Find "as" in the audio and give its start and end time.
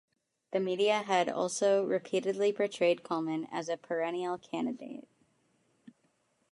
3.51-3.69